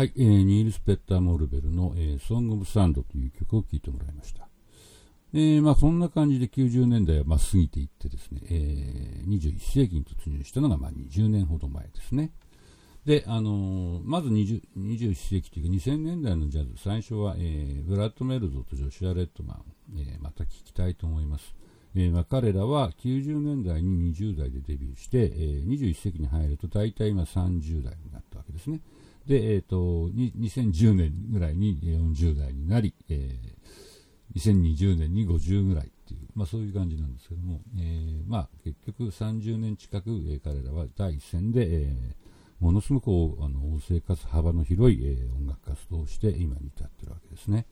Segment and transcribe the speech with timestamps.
[0.00, 4.48] はい、えー、ニールス・ペッター・モルベルの、えー、ソング・オブ・サンドという曲を聴いてもらいました。
[5.34, 12.32] えー、まあそんな感じで90年代はまあ過ぎていってですね、えー、21世紀に突入したのがまあ20年ほど前ですね。
[13.04, 21.54] で、あのー、まず20 21世紀というか2000年代のジャズ、最初は、えー、ブラッド・メルドとジョシュア・レッドマン、えー、また聞きたいと思います。
[21.94, 28.80] えーまあ、彼らは90年代に20代でデビューして、えー、21世紀に入ると大体今30代になったわけですね。
[29.26, 43.08] で、えーと、2010年ぐらいに40代になり、えー、2020年に50ぐらいっていう、まあ、そういう感じなんですけども、えーまあ、結局30年近く、えー、彼らは第一線で、えー、ものすごく
[43.42, 47.66] あの旺盛かつ幅の広い、えー、音楽活動をして今に至っているわけですね。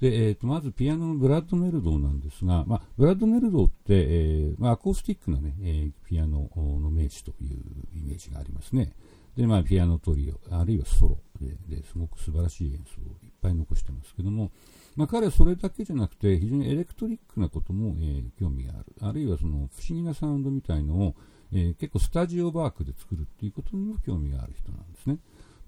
[0.00, 7.58] で、えーと、まずピアノのブラッド・メルドーなんですが、まあ、ブラッド・メルドーって、えーまあ、アコースティックなね、えー、ピアノの名手という
[7.94, 8.94] イメージがありますね。
[9.36, 14.50] で、まあ、ピアノトリオ、あるいはソロでですごく素晴らしい演奏をいっぱい残してますけども、
[14.96, 18.86] まあ、彼はそれだけじゃなくて、非常にエレクトリックなことも、えー、興味がある。
[19.00, 21.14] あるいはその不思議なサウンドみたいのを、
[21.52, 25.18] えー、結構スタジオワークで作るっていうことにも興味がある人なんですね。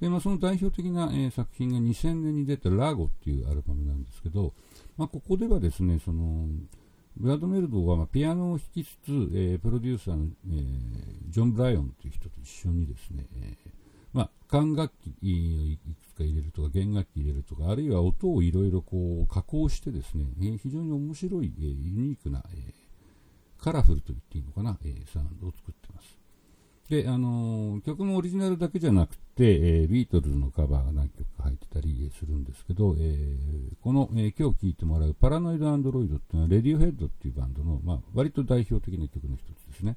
[0.00, 4.52] で、まあ、その代表的な、えー、作品が2000年に出たラゴっていうアルバムなんですけど、
[4.96, 6.48] まあ、ここではですね、その、
[7.16, 13.70] ブラッドメルドは、まあ、ピアノを弾きつつ、えー、プロデューサーの、えー、ジョン・ブライオンという人と一緒にですね、えー、
[14.12, 26.18] まあ、管楽器をいくつか入れるとか、弦楽器入れるとか、あるいは音をいろいろこう加工してですね、えー、非常に面白い、えー、ユニークな、えー、カラフルと言っていいのかな、えー、サウンドを作ってます。
[26.90, 39.96] で、あのー、曲もオリジナルだけじゃなくて、えー、ビートルズのカバーが何曲か入ってたりするんですけど、えー、この、え今日聴いてもらうパラノイドアンドロイドっていうのは、レディオヘッドっていうバンドの、まあ、割と代表的な曲の一つですね。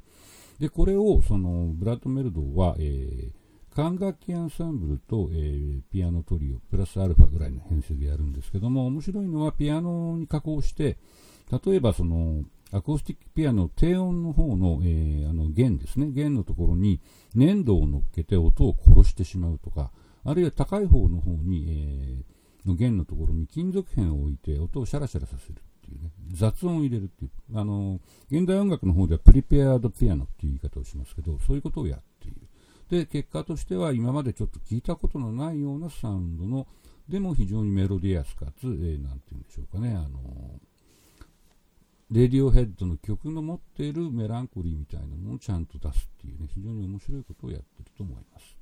[0.60, 3.32] で、これを、その、ブラッド・メルドは、え
[3.76, 10.98] 管楽器アンサンブルと、えー、ピアノトリオ、プラスアルファぐらいの編成でやるんですけども、面白いのはピアノに加工して、
[11.66, 17.02] 例えばその、アコースティックピアノ低音の方の、えー、あの弦ですね、弦のところに
[17.36, 19.92] 粘土を乗っけて音を殺してしまうとか、
[20.24, 28.00] あるいは高い方の方に、えー、の弦のところに金属片を置いて音をシャラシャラさせるっていうね、雑音を入れるっていう、あの、
[28.30, 32.42] 現代音楽の方ではプリペアードピアノっていう言い方をしますけど、そういうことをやっている。
[32.90, 36.68] で、結果としては今までちょっと聞いたことのないようなサウンドの、
[37.10, 40.60] でも非常にメロディアスかつ、えー、なんて言うんでしょうかね、あの
[42.12, 48.56] レディオヘッドの曲の持っているメランコリーみたいなものをちゃんと出すっていうね、非常に面白いことをやってると思います。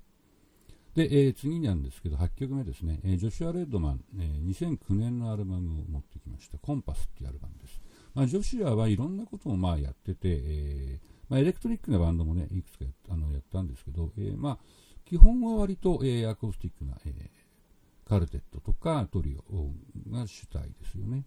[0.96, 7.82] で、えー、次なんですけど、8曲目ですね、えー、ジョシュア・レッドマン、えー、2009年のアルバムを持ってきました、コンパスっていうアルバムです。
[8.14, 14.58] まあ、ジョシュアはいろんなことをまあやってて、えーまあ、エレクトリックなバンドもね、いくつかやあのやったんですけど、えー、まあ、
[15.06, 21.24] 基本は割と、えー、アコースティックな、えー、カルテットとかトリオが主体ですよね。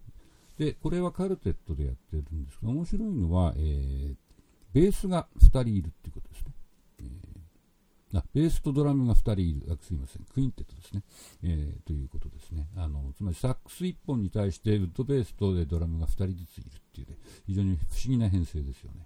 [0.57, 4.15] で、これはカルテットでやってるんですけど、面白いのは、えー、
[4.73, 6.26] ベースが2人いるっていうこと。
[8.13, 11.03] あベースとドラムが2人いるあ、すいません、クインテットですね、
[11.43, 13.13] えー、ということですねあの。
[13.17, 19.05] つまりサックス1本に対してウッドベースとドラムが2人ずついるっていう、ね、非常に不思議な編成ですよね。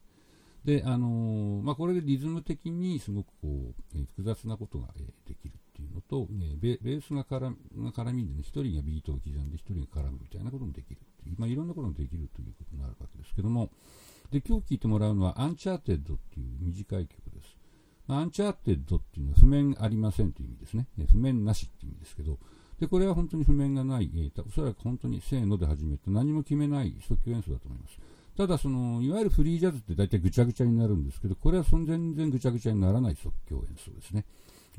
[0.65, 13.71] で、あのー、まあ、これでリズム的にすごくこう、えー、複雑なことが、えー、できるっていうのと、えベースが絡が絡みでね、一人がビートを刻んで一人が絡むみたいなこともできるっていう、まあ、いろんなこともできるということになるわけですけども、
[14.29, 17.20] で、今日聴いてもらうのは Uncharted っていう短い曲。
[18.17, 20.87] Uncharted っていうのは譜面ありませんという意味ですね。
[21.11, 22.37] 譜面なしっていう意味ですけど、
[22.79, 27.99] で、これは本当に譜面がない、えー、おそらく本当にせーので始めて何も決めない即興演奏だと思います。
[28.35, 34.25] ただその、いわゆるフリージャズって大体ぐちゃぐちゃになるんですけど、これはその全然ぐちゃぐちゃにならない即興演奏ですね。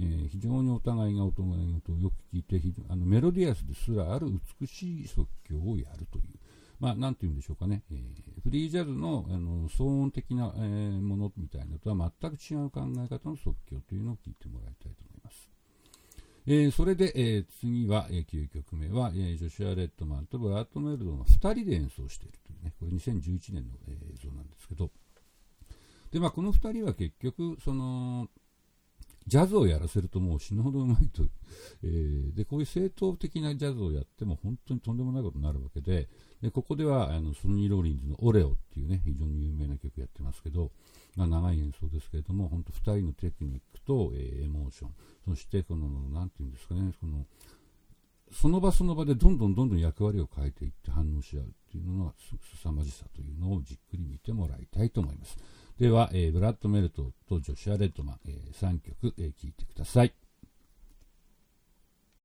[0.01, 4.29] えー、非常にお互いがお互いのことをよく聞いて、あのメロディアスですらある
[4.61, 6.25] 美しい即興をやるという、
[6.81, 15.49] まあ、なんて言うんでしょうかね、えー、フリージャズのあの騒音的な、えー、ものみたいなとは全く違う考え方の即興というのを聞いてもらいたいと思います。
[16.45, 24.91] えー、それで、えー、次は、えー、9曲目は、えー、ジョシュア・レッドマンとブラッド・メルドの2人で演奏しているというね、これ2011年の、えー、映像なんですけど、
[26.11, 28.29] で、まあ、この2人は結局、その、
[29.27, 31.23] ジャズをやらせるともう死ぬほどうまいと、
[31.85, 36.09] えー、でこういう正統的なジャズをやっても本当にとんでもないことになるわけで
[36.43, 40.73] でここではあのソニー・ローリンズの「オレオ」っていうね非常に有名な曲やってますけど、
[41.17, 44.91] まあ、長い演奏ですけれども本当2人のテクニックと、えー、エモーション
[45.25, 47.27] そしてこの何て言うんですかねこの
[48.33, 55.37] その場その場でどんどんどんどん役割を変えていって反応し合うっていうのはすさまじさというのをじっくり見てもらいたいと思います。
[55.83, 60.15] では、えー、ブラッド・メルトとジョシュア・レッドマン、えー、3曲、えー、聴いてください。